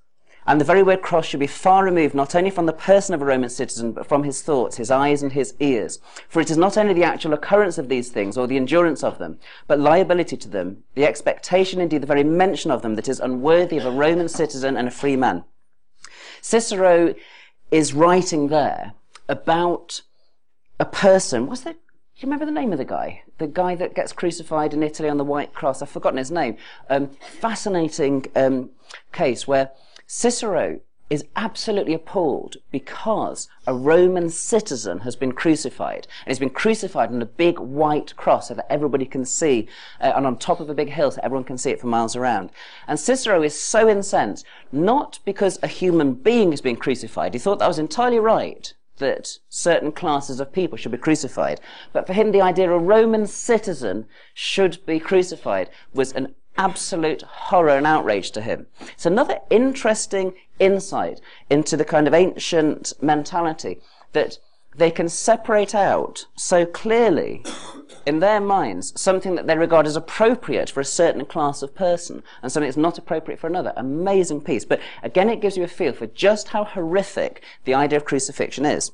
and 0.50 0.60
the 0.60 0.66
very 0.66 0.82
word 0.82 1.04
cross 1.04 1.28
should 1.28 1.40
be 1.40 1.46
far 1.46 1.86
removed 1.86 2.16
not 2.16 2.34
only 2.34 2.50
from 2.50 2.66
the 2.66 2.74
person 2.74 3.14
of 3.14 3.22
a 3.22 3.26
Roman 3.26 3.52
citizen, 3.52 3.92
but 3.92 4.08
from 4.08 4.24
his 4.24 4.42
thoughts, 4.42 4.78
his 4.78 4.90
eyes, 4.90 5.22
and 5.22 5.32
his 5.32 5.54
ears. 5.60 6.00
For 6.28 6.42
it 6.42 6.50
is 6.50 6.58
not 6.58 6.76
only 6.76 6.96
the 6.96 7.04
actual 7.04 7.34
occurrence 7.34 7.78
of 7.78 7.88
these 7.88 8.10
things, 8.10 8.36
or 8.36 8.48
the 8.48 8.58
endurance 8.58 9.04
of 9.04 9.20
them, 9.20 9.38
but 9.68 9.80
liability 9.80 10.38
to 10.38 10.50
them, 10.50 10.84
the 10.96 11.06
expectation, 11.06 11.80
indeed 11.80 12.02
the 12.02 12.08
very 12.08 12.24
mention 12.24 12.72
of 12.72 12.82
them, 12.82 12.96
that 12.96 13.08
is 13.08 13.20
unworthy 13.20 13.78
of 13.78 13.86
a 13.86 13.92
Roman 13.92 14.28
citizen 14.28 14.76
and 14.76 14.88
a 14.88 14.92
free 14.92 15.16
man. 15.16 15.44
Cicero 16.42 17.14
is 17.70 17.94
writing 17.94 18.48
there 18.48 18.94
about 19.28 20.02
a 20.80 20.86
person. 20.86 21.46
What's 21.46 21.62
the? 21.62 21.74
Do 21.74 22.26
you 22.26 22.26
remember 22.26 22.46
the 22.46 22.60
name 22.60 22.72
of 22.72 22.80
the 22.80 22.86
guy? 22.86 23.22
The 23.38 23.46
guy 23.46 23.76
that 23.76 23.94
gets 23.94 24.14
crucified 24.14 24.74
in 24.74 24.82
Italy 24.82 25.10
on 25.10 25.18
the 25.18 25.24
white 25.24 25.54
cross. 25.54 25.84
I've 25.84 25.90
forgotten 25.90 26.18
his 26.18 26.32
name. 26.32 26.58
Um, 26.90 27.12
fascinating 27.40 28.26
um, 28.36 28.72
case 29.14 29.48
where 29.48 29.70
Cicero 30.12 30.80
is 31.12 31.24
absolutely 31.36 31.94
appalled 31.94 32.58
because 32.72 33.48
a 33.68 33.76
Roman 33.76 34.32
citizen 34.32 35.02
has 35.02 35.16
been 35.16 35.34
crucified. 35.34 36.08
And 36.26 36.32
he's 36.32 36.40
been 36.40 36.50
crucified 36.50 37.12
on 37.12 37.22
a 37.22 37.28
big 37.28 37.60
white 37.60 38.16
cross 38.16 38.48
so 38.48 38.56
that 38.56 38.72
everybody 38.72 39.06
can 39.06 39.24
see, 39.24 39.68
uh, 40.02 40.14
and 40.16 40.26
on 40.26 40.38
top 40.38 40.60
of 40.60 40.68
a 40.68 40.74
big 40.74 40.90
hill 40.90 41.12
so 41.12 41.22
everyone 41.22 41.44
can 41.44 41.60
see 41.60 41.70
it 41.70 41.80
for 41.80 41.86
miles 41.86 42.16
around. 42.16 42.50
And 42.88 43.00
Cicero 43.00 43.44
is 43.44 43.54
so 43.54 43.88
incensed, 43.88 44.48
not 44.72 45.20
because 45.26 45.60
a 45.62 45.68
human 45.68 46.16
being 46.16 46.50
has 46.54 46.62
been 46.62 46.78
crucified. 46.78 47.36
He 47.36 47.40
thought 47.40 47.60
that 47.60 47.68
was 47.68 47.78
entirely 47.78 48.18
right 48.18 48.74
that 48.98 49.38
certain 49.48 49.92
classes 49.92 50.40
of 50.40 50.52
people 50.52 50.76
should 50.76 50.92
be 50.92 50.98
crucified. 50.98 51.62
But 51.94 52.08
for 52.08 52.14
him, 52.14 52.32
the 52.32 52.42
idea 52.42 52.72
a 52.72 52.80
Roman 52.80 53.28
citizen 53.28 54.08
should 54.34 54.84
be 54.88 55.00
crucified 55.00 55.70
was 55.94 56.14
an 56.14 56.34
absolute 56.60 57.22
horror 57.22 57.78
and 57.78 57.88
outrage 57.88 58.32
to 58.32 58.42
him. 58.42 58.68
It's 58.82 59.06
another 59.06 59.40
interesting 59.50 60.34
insight 60.60 61.22
into 61.50 61.78
the 61.78 61.86
kind 61.86 62.06
of 62.06 62.14
ancient 62.14 62.94
mentality 63.02 63.80
that 64.12 64.38
they 64.76 64.92
can 64.92 65.08
separate 65.08 65.74
out 65.74 66.26
so 66.36 66.66
clearly 66.66 67.44
in 68.06 68.20
their 68.20 68.42
minds 68.42 68.94
something 69.00 69.36
that 69.36 69.48
they 69.48 69.58
regard 69.58 69.88
as 69.88 69.96
appropriate 69.96 70.70
for 70.70 70.82
a 70.82 70.86
certain 70.86 71.26
class 71.26 71.62
of 71.62 71.74
person 71.74 72.24
and 72.44 72.52
something 72.52 72.68
that's 72.68 72.78
not 72.78 72.98
appropriate 72.98 73.40
for 73.40 73.48
another. 73.48 73.74
Amazing 73.78 74.42
piece. 74.42 74.66
But 74.66 74.82
again, 75.02 75.30
it 75.30 75.42
gives 75.42 75.56
you 75.56 75.64
a 75.64 75.68
feel 75.68 75.94
for 75.94 76.08
just 76.08 76.50
how 76.50 76.66
horrific 76.66 77.42
the 77.64 77.74
idea 77.74 77.98
of 77.98 78.06
crucifixion 78.06 78.66
is. 78.66 78.92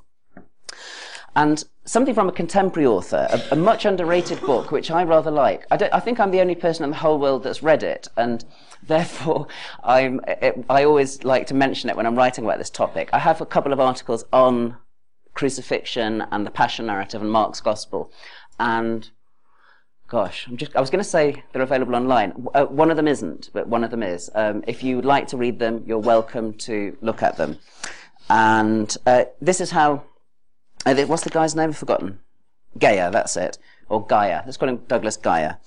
And 1.35 1.63
something 1.83 2.13
from 2.13 2.29
a 2.29 2.31
contemporary 2.31 2.87
author, 2.87 3.27
a, 3.29 3.53
a 3.53 3.55
much 3.55 3.85
underrated 3.85 4.39
book, 4.41 4.71
which 4.71 4.89
I 4.89 5.03
rather 5.03 5.31
like. 5.31 5.65
I, 5.69 5.89
I, 5.91 5.99
think 5.99 6.19
I'm 6.19 6.31
the 6.31 6.39
only 6.39 6.55
person 6.55 6.83
in 6.83 6.91
the 6.91 6.97
whole 6.97 7.19
world 7.19 7.43
that's 7.43 7.61
read 7.61 7.83
it, 7.83 8.07
and 8.15 8.43
therefore 8.81 9.47
I'm, 9.83 10.21
it, 10.27 10.63
I 10.69 10.83
always 10.83 11.23
like 11.23 11.47
to 11.47 11.53
mention 11.53 11.89
it 11.89 11.97
when 11.97 12.05
I'm 12.05 12.15
writing 12.15 12.45
about 12.45 12.57
this 12.57 12.69
topic. 12.69 13.09
I 13.11 13.19
have 13.19 13.41
a 13.41 13.45
couple 13.45 13.73
of 13.73 13.79
articles 13.79 14.23
on 14.31 14.77
crucifixion 15.33 16.23
and 16.31 16.45
the 16.45 16.51
Passion 16.51 16.85
narrative 16.85 17.21
and 17.21 17.31
Mark's 17.31 17.59
Gospel, 17.59 18.11
and 18.59 19.09
gosh, 20.07 20.47
I'm 20.47 20.55
just, 20.55 20.75
I 20.75 20.79
was 20.79 20.89
going 20.89 21.03
to 21.03 21.09
say 21.09 21.43
they're 21.51 21.61
available 21.61 21.95
online. 21.95 22.47
Uh, 22.53 22.65
one 22.65 22.91
of 22.91 22.97
them 22.97 23.07
isn't, 23.07 23.49
but 23.53 23.67
one 23.67 23.83
of 23.83 23.91
them 23.91 24.03
is. 24.03 24.29
Um, 24.33 24.63
if 24.67 24.83
you'd 24.83 25.03
like 25.03 25.27
to 25.27 25.37
read 25.37 25.59
them, 25.59 25.83
you're 25.85 25.99
welcome 25.99 26.53
to 26.59 26.95
look 27.01 27.21
at 27.21 27.35
them. 27.35 27.57
And 28.29 28.95
uh, 29.05 29.25
this 29.41 29.59
is 29.59 29.71
how 29.71 30.03
Oh, 30.85 31.05
what's 31.05 31.23
the 31.23 31.29
guy's 31.29 31.55
name? 31.55 31.69
I've 31.69 31.77
forgotten. 31.77 32.19
Geyer, 32.77 33.09
that's 33.09 33.35
it. 33.37 33.57
Or 33.89 34.05
Gaia. 34.05 34.43
Let's 34.45 34.57
call 34.57 34.69
him 34.69 34.83
Douglas 34.87 35.17
Geyer. 35.17 35.57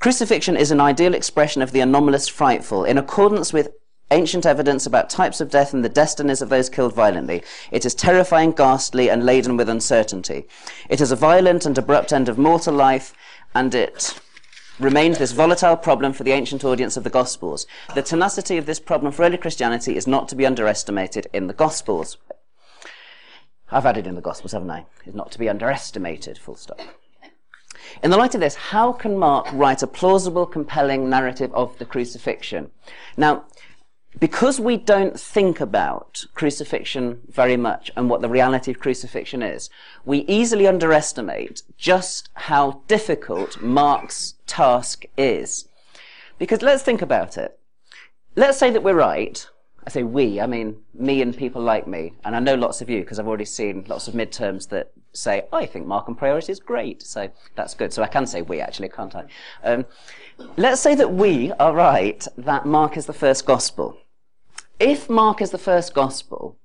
Crucifixion 0.00 0.56
is 0.56 0.70
an 0.70 0.80
ideal 0.80 1.14
expression 1.14 1.62
of 1.62 1.72
the 1.72 1.80
anomalous 1.80 2.28
frightful, 2.28 2.84
in 2.84 2.98
accordance 2.98 3.52
with 3.52 3.70
ancient 4.10 4.46
evidence 4.46 4.86
about 4.86 5.10
types 5.10 5.40
of 5.40 5.50
death 5.50 5.74
and 5.74 5.84
the 5.84 5.88
destinies 5.88 6.40
of 6.40 6.48
those 6.48 6.70
killed 6.70 6.94
violently. 6.94 7.42
It 7.70 7.84
is 7.84 7.94
terrifying, 7.94 8.52
ghastly, 8.52 9.10
and 9.10 9.26
laden 9.26 9.56
with 9.56 9.68
uncertainty. 9.68 10.46
It 10.88 11.00
is 11.00 11.12
a 11.12 11.16
violent 11.16 11.66
and 11.66 11.76
abrupt 11.76 12.12
end 12.12 12.28
of 12.28 12.38
mortal 12.38 12.74
life, 12.74 13.12
and 13.54 13.74
it 13.74 14.18
remains 14.78 15.18
this 15.18 15.32
volatile 15.32 15.76
problem 15.76 16.12
for 16.12 16.24
the 16.24 16.32
ancient 16.32 16.64
audience 16.64 16.96
of 16.96 17.04
the 17.04 17.10
Gospels. 17.10 17.66
The 17.94 18.02
tenacity 18.02 18.56
of 18.56 18.66
this 18.66 18.80
problem 18.80 19.12
for 19.12 19.24
early 19.24 19.36
Christianity 19.36 19.96
is 19.96 20.06
not 20.06 20.28
to 20.28 20.36
be 20.36 20.46
underestimated 20.46 21.26
in 21.32 21.48
the 21.48 21.54
Gospels. 21.54 22.16
I've 23.70 23.86
added 23.86 24.06
in 24.06 24.14
the 24.14 24.20
Gospels, 24.20 24.52
haven't 24.52 24.70
I? 24.70 24.86
Is 25.04 25.14
not 25.14 25.30
to 25.32 25.38
be 25.38 25.48
underestimated, 25.48 26.38
full 26.38 26.56
stop. 26.56 26.80
In 28.02 28.10
the 28.10 28.16
light 28.16 28.34
of 28.34 28.40
this, 28.40 28.54
how 28.54 28.92
can 28.92 29.18
Mark 29.18 29.46
write 29.52 29.82
a 29.82 29.86
plausible, 29.86 30.46
compelling 30.46 31.08
narrative 31.08 31.52
of 31.54 31.78
the 31.78 31.84
crucifixion? 31.84 32.70
Now, 33.16 33.44
because 34.18 34.58
we 34.58 34.76
don't 34.76 35.18
think 35.18 35.60
about 35.60 36.24
crucifixion 36.34 37.20
very 37.28 37.56
much 37.56 37.90
and 37.94 38.08
what 38.08 38.20
the 38.20 38.28
reality 38.28 38.70
of 38.70 38.80
crucifixion 38.80 39.42
is, 39.42 39.70
we 40.04 40.20
easily 40.20 40.66
underestimate 40.66 41.62
just 41.76 42.30
how 42.34 42.82
difficult 42.88 43.60
Mark's 43.60 44.34
task 44.46 45.04
is. 45.16 45.68
Because 46.38 46.62
let's 46.62 46.82
think 46.82 47.02
about 47.02 47.36
it. 47.36 47.58
Let's 48.34 48.58
say 48.58 48.70
that 48.70 48.82
we're 48.82 48.94
right, 48.94 49.46
I 49.86 49.90
say 49.90 50.02
we, 50.02 50.40
I 50.40 50.46
mean 50.46 50.76
me 50.92 51.22
and 51.22 51.36
people 51.36 51.62
like 51.62 51.86
me, 51.86 52.14
and 52.24 52.36
I 52.36 52.40
know 52.40 52.54
lots 52.54 52.80
of 52.80 52.90
you 52.90 53.00
because 53.00 53.18
I've 53.18 53.28
already 53.28 53.44
seen 53.44 53.84
lots 53.88 54.08
of 54.08 54.14
midterms 54.14 54.68
that 54.68 54.92
say, 55.12 55.46
I 55.52 55.66
think 55.66 55.86
Markan 55.86 56.16
priority 56.16 56.52
is 56.52 56.60
great. 56.60 57.02
So 57.02 57.30
that's 57.54 57.74
good. 57.74 57.92
So 57.92 58.02
I 58.02 58.08
can 58.08 58.26
say 58.26 58.42
we 58.42 58.60
actually, 58.60 58.88
can't 58.88 59.14
I? 59.14 59.24
Um, 59.62 59.86
let's 60.56 60.80
say 60.80 60.94
that 60.94 61.12
we 61.12 61.52
are 61.52 61.74
right 61.74 62.26
that 62.36 62.66
Mark 62.66 62.96
is 62.96 63.06
the 63.06 63.12
first 63.12 63.46
gospel. 63.46 63.98
If 64.78 65.08
Mark 65.08 65.40
is 65.42 65.50
the 65.50 65.58
first 65.58 65.94
gospel, 65.94 66.58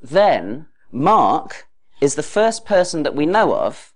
then 0.00 0.66
Mark 0.90 1.66
is 2.00 2.14
the 2.14 2.22
first 2.22 2.64
person 2.64 3.02
that 3.02 3.14
we 3.14 3.26
know 3.26 3.54
of 3.54 3.92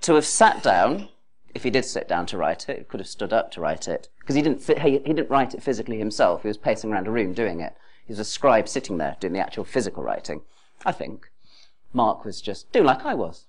to 0.00 0.14
have 0.14 0.26
sat 0.26 0.62
down, 0.62 1.08
if 1.54 1.62
he 1.62 1.70
did 1.70 1.84
sit 1.84 2.08
down 2.08 2.26
to 2.26 2.36
write 2.36 2.68
it, 2.68 2.78
he 2.78 2.84
could 2.84 3.00
have 3.00 3.08
stood 3.08 3.32
up 3.32 3.50
to 3.52 3.60
write 3.60 3.88
it, 3.88 4.08
because 4.20 4.34
he 4.34 4.42
didn't, 4.42 4.62
he, 4.80 4.90
he 4.90 4.98
didn't 4.98 5.30
write 5.30 5.54
it 5.54 5.62
physically 5.62 5.98
himself. 5.98 6.42
He 6.42 6.48
was 6.48 6.58
pacing 6.58 6.92
around 6.92 7.06
a 7.06 7.12
room 7.12 7.32
doing 7.32 7.60
it. 7.60 7.76
He 8.06 8.12
was 8.12 8.18
a 8.18 8.24
scribe 8.24 8.68
sitting 8.68 8.98
there 8.98 9.16
doing 9.20 9.32
the 9.32 9.40
actual 9.40 9.64
physical 9.64 10.02
writing. 10.02 10.42
I 10.84 10.92
think 10.92 11.30
Mark 11.92 12.24
was 12.24 12.42
just 12.42 12.70
doing 12.72 12.84
like 12.84 13.04
I 13.04 13.14
was. 13.14 13.46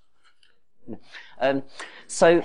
Um, 1.40 1.64
so 2.06 2.42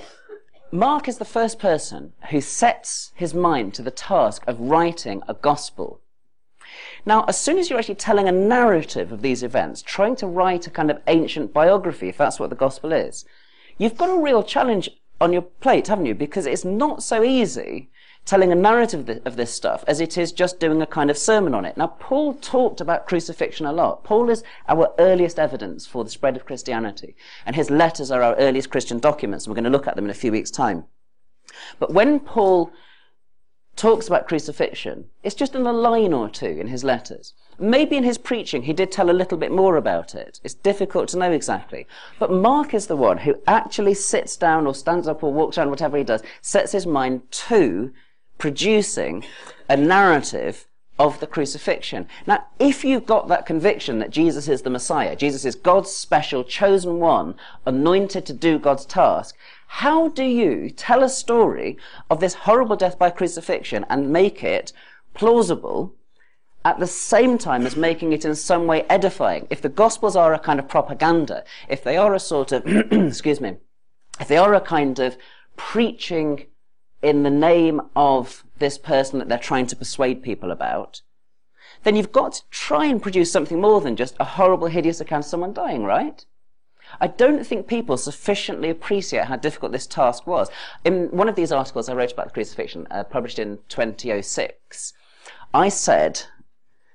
Mark 0.71 1.07
is 1.07 1.19
the 1.19 1.25
first 1.25 1.59
person 1.59 2.13
who 2.31 2.41
sets 2.41 3.11
his 3.15 3.33
mind 3.33 3.73
to 3.75 3.83
the 3.83 3.91
task 3.91 4.43
of 4.47 4.59
writing 4.59 5.21
a 5.27 5.33
gospel. 5.33 6.01
Now, 7.05 7.23
as 7.25 7.39
soon 7.39 7.57
as 7.57 7.69
you're 7.69 7.77
actually 7.77 7.95
telling 7.95 8.27
a 8.27 8.31
narrative 8.31 9.11
of 9.11 9.21
these 9.21 9.43
events, 9.43 9.81
trying 9.81 10.15
to 10.17 10.27
write 10.27 10.67
a 10.67 10.71
kind 10.71 10.89
of 10.89 11.01
ancient 11.07 11.53
biography, 11.53 12.09
if 12.09 12.17
that's 12.17 12.39
what 12.39 12.49
the 12.49 12.55
gospel 12.55 12.91
is, 12.91 13.25
you've 13.77 13.97
got 13.97 14.09
a 14.09 14.21
real 14.21 14.43
challenge 14.43 14.89
on 15.21 15.31
your 15.31 15.43
plate, 15.43 15.87
haven't 15.87 16.07
you? 16.07 16.15
Because 16.15 16.45
it's 16.45 16.65
not 16.65 17.03
so 17.03 17.23
easy 17.23 17.89
telling 18.25 18.51
a 18.51 18.55
narrative 18.55 19.21
of 19.25 19.35
this 19.35 19.53
stuff 19.53 19.83
as 19.87 19.99
it 19.99 20.17
is 20.17 20.31
just 20.31 20.59
doing 20.59 20.81
a 20.81 20.85
kind 20.85 21.09
of 21.09 21.17
sermon 21.17 21.55
on 21.55 21.65
it. 21.65 21.75
Now, 21.75 21.87
Paul 21.87 22.35
talked 22.35 22.79
about 22.79 23.07
crucifixion 23.07 23.65
a 23.65 23.73
lot. 23.73 24.03
Paul 24.03 24.29
is 24.29 24.43
our 24.67 24.93
earliest 24.99 25.39
evidence 25.39 25.87
for 25.87 26.03
the 26.03 26.09
spread 26.09 26.35
of 26.35 26.45
Christianity, 26.45 27.15
and 27.45 27.55
his 27.55 27.69
letters 27.69 28.11
are 28.11 28.21
our 28.21 28.35
earliest 28.35 28.69
Christian 28.69 28.99
documents, 28.99 29.47
we're 29.47 29.55
going 29.55 29.63
to 29.63 29.69
look 29.69 29.87
at 29.87 29.95
them 29.95 30.05
in 30.05 30.11
a 30.11 30.15
few 30.15 30.31
weeks' 30.31 30.51
time. 30.51 30.85
But 31.79 31.93
when 31.93 32.19
Paul 32.19 32.71
talks 33.75 34.07
about 34.07 34.27
crucifixion, 34.27 35.05
it's 35.23 35.35
just 35.35 35.55
in 35.55 35.65
a 35.65 35.73
line 35.73 36.13
or 36.13 36.29
two 36.29 36.45
in 36.45 36.67
his 36.67 36.83
letters. 36.83 37.33
Maybe 37.59 37.95
in 37.95 38.03
his 38.03 38.17
preaching 38.17 38.63
he 38.63 38.73
did 38.73 38.91
tell 38.91 39.09
a 39.09 39.11
little 39.11 39.37
bit 39.37 39.51
more 39.51 39.77
about 39.77 40.15
it. 40.15 40.39
It's 40.43 40.53
difficult 40.53 41.09
to 41.09 41.17
know 41.17 41.31
exactly. 41.31 41.87
But 42.19 42.31
Mark 42.31 42.73
is 42.73 42.87
the 42.87 42.95
one 42.95 43.19
who 43.19 43.41
actually 43.47 43.93
sits 43.93 44.35
down 44.35 44.67
or 44.67 44.75
stands 44.75 45.07
up 45.07 45.23
or 45.23 45.33
walks 45.33 45.57
around, 45.57 45.69
whatever 45.69 45.97
he 45.97 46.03
does, 46.03 46.23
sets 46.41 46.71
his 46.71 46.85
mind 46.85 47.29
to 47.31 47.91
producing 48.37 49.23
a 49.69 49.77
narrative 49.77 50.65
of 50.97 51.19
the 51.19 51.27
crucifixion. 51.27 52.07
Now, 52.27 52.45
if 52.59 52.83
you've 52.83 53.05
got 53.05 53.27
that 53.27 53.45
conviction 53.45 53.99
that 53.99 54.11
Jesus 54.11 54.47
is 54.47 54.61
the 54.61 54.69
Messiah, 54.69 55.15
Jesus 55.15 55.45
is 55.45 55.55
God's 55.55 55.89
special 55.89 56.43
chosen 56.43 56.99
one, 56.99 57.35
anointed 57.65 58.25
to 58.27 58.33
do 58.33 58.59
God's 58.59 58.85
task, 58.85 59.35
how 59.75 60.09
do 60.09 60.23
you 60.25 60.69
tell 60.69 61.01
a 61.01 61.07
story 61.07 61.77
of 62.09 62.19
this 62.19 62.33
horrible 62.33 62.75
death 62.75 62.99
by 62.99 63.09
crucifixion 63.09 63.85
and 63.89 64.11
make 64.11 64.43
it 64.43 64.73
plausible 65.13 65.95
at 66.65 66.77
the 66.77 66.85
same 66.85 67.37
time 67.37 67.65
as 67.65 67.77
making 67.77 68.11
it 68.11 68.25
in 68.25 68.35
some 68.35 68.67
way 68.67 68.83
edifying? 68.89 69.47
If 69.49 69.61
the 69.61 69.69
Gospels 69.69 70.17
are 70.17 70.33
a 70.33 70.39
kind 70.39 70.59
of 70.59 70.67
propaganda, 70.67 71.45
if 71.69 71.85
they 71.85 71.95
are 71.95 72.13
a 72.13 72.19
sort 72.19 72.51
of, 72.51 72.63
excuse 72.91 73.39
me, 73.39 73.55
if 74.19 74.27
they 74.27 74.37
are 74.37 74.53
a 74.53 74.59
kind 74.59 74.99
of 74.99 75.17
preaching 75.55 76.47
in 77.01 77.23
the 77.23 77.29
name 77.29 77.81
of 77.95 78.43
this 78.59 78.77
person 78.77 79.19
that 79.19 79.29
they're 79.29 79.37
trying 79.39 79.67
to 79.67 79.75
persuade 79.77 80.21
people 80.21 80.51
about, 80.51 81.01
then 81.83 81.95
you've 81.95 82.11
got 82.11 82.33
to 82.33 82.41
try 82.51 82.85
and 82.85 83.01
produce 83.01 83.31
something 83.31 83.61
more 83.61 83.79
than 83.79 83.95
just 83.95 84.17
a 84.19 84.25
horrible, 84.25 84.67
hideous 84.67 84.99
account 84.99 85.23
of 85.23 85.29
someone 85.29 85.53
dying, 85.53 85.85
right? 85.85 86.25
I 86.99 87.07
don't 87.07 87.45
think 87.45 87.67
people 87.67 87.97
sufficiently 87.97 88.69
appreciate 88.69 89.25
how 89.25 89.35
difficult 89.35 89.71
this 89.71 89.87
task 89.87 90.27
was. 90.27 90.49
In 90.83 91.07
one 91.11 91.29
of 91.29 91.35
these 91.35 91.51
articles 91.51 91.89
I 91.89 91.93
wrote 91.93 92.11
about 92.11 92.27
the 92.27 92.33
crucifixion, 92.33 92.87
uh, 92.91 93.03
published 93.03 93.39
in 93.39 93.59
2006, 93.69 94.93
I 95.53 95.69
said 95.69 96.23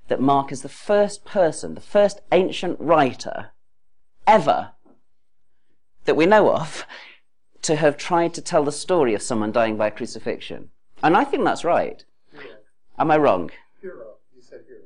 that 0.08 0.20
Mark 0.20 0.52
is 0.52 0.62
the 0.62 0.68
first 0.68 1.24
person, 1.24 1.74
the 1.74 1.80
first 1.80 2.20
ancient 2.32 2.78
writer 2.80 3.50
ever 4.26 4.72
that 6.04 6.16
we 6.16 6.26
know 6.26 6.52
of 6.52 6.86
to 7.62 7.76
have 7.76 7.96
tried 7.96 8.32
to 8.34 8.40
tell 8.40 8.64
the 8.64 8.72
story 8.72 9.14
of 9.14 9.22
someone 9.22 9.52
dying 9.52 9.76
by 9.76 9.90
crucifixion. 9.90 10.70
And 11.02 11.16
I 11.16 11.24
think 11.24 11.44
that's 11.44 11.64
right. 11.64 12.04
Hero. 12.32 12.44
Am 12.98 13.10
I 13.10 13.16
wrong? 13.18 13.50
Hero. 13.82 14.14
You 14.34 14.42
said 14.42 14.60
hero. 14.66 14.82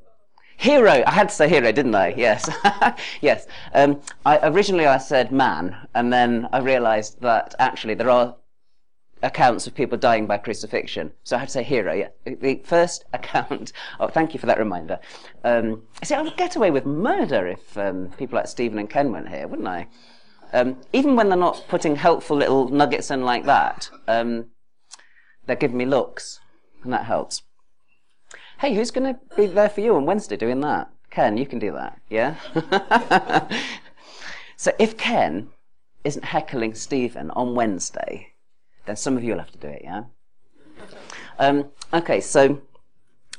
Hero. 0.61 1.03
I 1.07 1.11
had 1.11 1.31
to 1.31 1.35
say 1.35 1.49
hero, 1.49 1.73
didn't 1.73 1.95
I? 1.95 2.13
Yes. 2.15 2.47
yes. 3.23 3.47
Um, 3.73 4.03
I, 4.27 4.47
originally 4.47 4.87
I 4.87 4.99
said 4.99 5.33
man, 5.33 5.75
and 5.95 6.13
then 6.13 6.51
I 6.53 6.59
realized 6.59 7.23
that 7.23 7.55
actually 7.59 7.95
there 7.95 8.11
are 8.11 8.37
accounts 9.23 9.67
of 9.67 9.75
people 9.75 9.97
dying 9.97 10.27
by 10.27 10.37
crucifixion. 10.37 11.13
So 11.25 11.37
I 11.37 11.39
had 11.39 11.49
to 11.49 11.53
say 11.53 11.63
hero. 11.63 11.95
Yeah. 11.95 12.09
The 12.27 12.61
first 12.63 13.07
account. 13.15 13.73
Oh, 13.99 14.09
thank 14.09 14.35
you 14.35 14.39
for 14.39 14.45
that 14.47 14.59
reminder. 14.59 14.99
Um, 15.45 15.85
see, 16.03 16.15
I 16.15 16.21
would 16.21 16.37
get 16.37 16.57
away 16.57 16.71
with 16.71 16.85
murder 16.85 17.47
if 17.47 17.79
um, 17.79 18.11
people 18.19 18.37
like 18.37 18.47
Stephen 18.47 18.79
and 18.79 18.91
Ken 18.91 19.11
weren't 19.11 19.31
here, 19.31 19.49
wouldn't 19.49 19.67
I? 19.67 19.89
Um, 20.53 20.77
even 20.93 21.17
when 21.17 21.31
they're 21.31 21.39
not 21.39 21.65
putting 21.69 21.97
helpful 21.97 22.37
little 22.37 22.69
nuggets 22.69 23.11
in 23.11 23.23
like 23.23 23.47
that, 23.47 23.89
um, 24.07 24.49
they're 25.47 25.57
giving 25.57 25.79
me 25.79 25.87
looks, 25.87 26.39
and 26.85 26.93
that 26.93 27.07
helps. 27.07 27.45
Hey, 28.61 28.75
who's 28.75 28.91
going 28.91 29.15
to 29.15 29.19
be 29.39 29.47
there 29.47 29.71
for 29.71 29.81
you 29.81 29.97
on 29.97 30.05
Wednesday 30.05 30.37
doing 30.37 30.61
that? 30.61 30.91
Ken, 31.11 31.39
you 31.39 31.47
can 31.47 31.59
do 31.59 31.73
that, 31.73 31.99
yeah? 32.11 32.35
so 34.57 34.71
if 34.79 34.99
Ken 34.99 35.49
isn't 36.05 36.27
heckling 36.27 36.75
Stephen 36.75 37.31
on 37.31 37.55
Wednesday, 37.55 38.35
then 38.85 38.97
some 38.97 39.17
of 39.17 39.25
you 39.25 39.33
will 39.33 39.39
have 39.39 39.51
to 39.53 39.59
do 39.59 39.69
it, 39.69 39.81
yeah? 39.83 40.03
Um, 41.39 41.71
okay, 41.95 42.21
so 42.21 42.61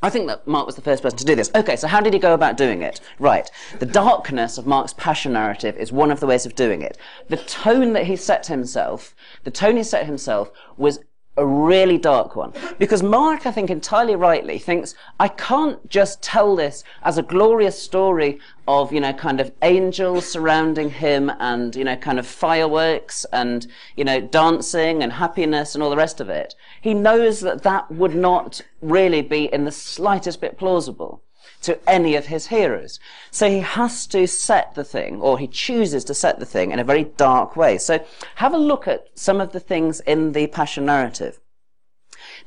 I 0.01 0.09
think 0.09 0.25
that 0.25 0.47
Mark 0.47 0.65
was 0.65 0.75
the 0.75 0.81
first 0.81 1.03
person 1.03 1.19
to 1.19 1.25
do 1.25 1.35
this. 1.35 1.51
Okay, 1.53 1.75
so 1.75 1.87
how 1.87 2.01
did 2.01 2.13
he 2.13 2.19
go 2.19 2.33
about 2.33 2.57
doing 2.57 2.81
it? 2.81 2.99
Right. 3.19 3.47
The 3.77 3.85
darkness 3.85 4.57
of 4.57 4.65
Mark's 4.65 4.93
passion 4.93 5.33
narrative 5.33 5.77
is 5.77 5.91
one 5.91 6.09
of 6.09 6.19
the 6.19 6.25
ways 6.25 6.47
of 6.47 6.55
doing 6.55 6.81
it. 6.81 6.97
The 7.29 7.37
tone 7.37 7.93
that 7.93 8.07
he 8.07 8.15
set 8.15 8.47
himself, 8.47 9.15
the 9.43 9.51
tone 9.51 9.77
he 9.77 9.83
set 9.83 10.07
himself 10.07 10.51
was 10.77 10.97
a 11.37 11.45
really 11.45 11.97
dark 11.97 12.35
one. 12.35 12.53
Because 12.77 13.01
Mark, 13.01 13.45
I 13.45 13.51
think 13.51 13.69
entirely 13.69 14.15
rightly, 14.15 14.59
thinks, 14.59 14.93
I 15.19 15.29
can't 15.29 15.87
just 15.89 16.21
tell 16.21 16.55
this 16.55 16.83
as 17.03 17.17
a 17.17 17.23
glorious 17.23 17.81
story 17.81 18.39
of, 18.67 18.91
you 18.91 18.99
know, 18.99 19.13
kind 19.13 19.39
of 19.39 19.51
angels 19.61 20.29
surrounding 20.29 20.89
him 20.89 21.31
and, 21.39 21.75
you 21.75 21.83
know, 21.83 21.95
kind 21.95 22.19
of 22.19 22.27
fireworks 22.27 23.25
and, 23.31 23.65
you 23.95 24.03
know, 24.03 24.19
dancing 24.19 25.01
and 25.01 25.13
happiness 25.13 25.73
and 25.73 25.83
all 25.83 25.89
the 25.89 25.97
rest 25.97 26.19
of 26.19 26.29
it. 26.29 26.53
He 26.81 26.93
knows 26.93 27.39
that 27.41 27.63
that 27.63 27.89
would 27.89 28.15
not 28.15 28.61
really 28.81 29.21
be 29.21 29.45
in 29.45 29.65
the 29.65 29.71
slightest 29.71 30.41
bit 30.41 30.57
plausible 30.57 31.23
to 31.61 31.89
any 31.89 32.15
of 32.15 32.27
his 32.27 32.47
hearers. 32.47 32.99
So 33.29 33.49
he 33.49 33.59
has 33.59 34.07
to 34.07 34.27
set 34.27 34.75
the 34.75 34.83
thing, 34.83 35.21
or 35.21 35.37
he 35.37 35.47
chooses 35.47 36.03
to 36.05 36.13
set 36.13 36.39
the 36.39 36.45
thing 36.45 36.71
in 36.71 36.79
a 36.79 36.83
very 36.83 37.03
dark 37.03 37.55
way. 37.55 37.77
So 37.77 38.03
have 38.35 38.53
a 38.53 38.57
look 38.57 38.87
at 38.87 39.07
some 39.15 39.39
of 39.39 39.51
the 39.51 39.59
things 39.59 39.99
in 40.01 40.31
the 40.31 40.47
Passion 40.47 40.85
narrative. 40.85 41.39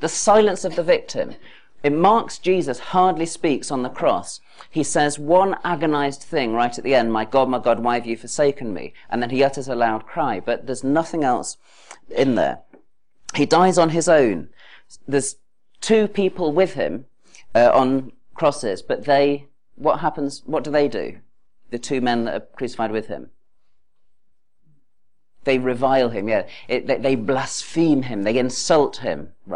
The 0.01 0.09
silence 0.09 0.65
of 0.65 0.77
the 0.77 0.83
victim. 0.83 1.35
It 1.83 1.93
marks 1.93 2.39
Jesus 2.39 2.79
hardly 2.79 3.27
speaks 3.27 3.71
on 3.71 3.83
the 3.83 3.91
cross. 3.91 4.41
He 4.71 4.83
says 4.83 5.19
one 5.19 5.57
agonized 5.65 6.23
thing 6.23 6.55
right 6.55 6.77
at 6.77 6.83
the 6.83 6.95
end, 6.95 7.13
My 7.13 7.27
God, 7.27 7.49
my 7.51 7.59
God, 7.59 7.81
why 7.81 7.97
have 7.97 8.07
you 8.07 8.17
forsaken 8.17 8.73
me? 8.73 8.95
And 9.11 9.23
then 9.23 9.31
he 9.31 9.45
utters 9.45 9.69
a 9.69 9.75
loud 9.75 10.07
cry, 10.07 10.41
but 10.41 10.67
there's 10.67 10.83
nothing 10.83 11.25
else 11.25 11.59
in 12.09 12.37
there. 12.37 12.61
He 13.35 13.45
dies 13.45 13.77
on 13.77 13.91
his 13.91 14.09
own. 14.09 14.49
There's 15.07 15.37
two 15.81 16.09
people 16.09 16.53
with 16.53 16.73
him 16.73 17.05
uh, 17.55 17.71
on 17.75 18.13
crosses, 18.35 18.83
but 18.83 19.05
they, 19.05 19.47
what 19.77 20.01
happens, 20.01 20.43
what 20.47 20.65
do 20.65 20.71
they 20.71 20.89
do? 20.89 21.19
The 21.71 21.79
two 21.79 22.01
men 22.01 22.25
that 22.25 22.35
are 22.35 22.47
crucified 22.57 22.93
with 22.93 23.07
him. 23.07 23.31
They 25.45 25.59
revile 25.59 26.11
him, 26.11 26.29
yeah. 26.29 26.47
It, 26.69 26.87
they, 26.87 26.99
they 26.99 27.15
blaspheme 27.15 28.03
him, 28.03 28.23
they 28.23 28.39
insult 28.39 28.99
him, 28.99 29.33
right? 29.47 29.53